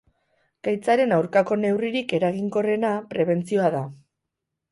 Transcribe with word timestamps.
Gaitzaren 0.67 1.13
aurkako 1.17 1.57
neurririk 1.65 2.15
eraginkorrena 2.19 2.93
prebentzioa 3.13 3.71
da. 3.79 3.83